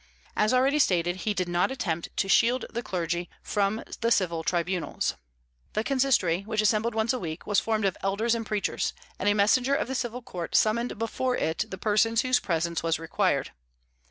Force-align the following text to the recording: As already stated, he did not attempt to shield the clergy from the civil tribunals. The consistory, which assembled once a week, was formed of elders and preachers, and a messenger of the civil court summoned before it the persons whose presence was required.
As 0.35 0.51
already 0.51 0.79
stated, 0.79 1.17
he 1.17 1.35
did 1.35 1.47
not 1.47 1.69
attempt 1.69 2.09
to 2.17 2.27
shield 2.27 2.65
the 2.71 2.81
clergy 2.81 3.29
from 3.43 3.83
the 3.99 4.09
civil 4.11 4.41
tribunals. 4.43 5.13
The 5.73 5.83
consistory, 5.83 6.41
which 6.41 6.59
assembled 6.59 6.95
once 6.95 7.13
a 7.13 7.19
week, 7.19 7.45
was 7.45 7.59
formed 7.59 7.85
of 7.85 7.95
elders 8.01 8.33
and 8.33 8.43
preachers, 8.43 8.93
and 9.19 9.29
a 9.29 9.35
messenger 9.35 9.75
of 9.75 9.87
the 9.87 9.93
civil 9.93 10.23
court 10.23 10.55
summoned 10.55 10.97
before 10.97 11.37
it 11.37 11.65
the 11.69 11.77
persons 11.77 12.21
whose 12.23 12.39
presence 12.39 12.81
was 12.81 12.97
required. 12.97 13.51